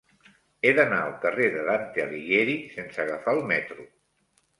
[0.61, 3.87] He d'anar al carrer de Dante Alighieri sense agafar el metro.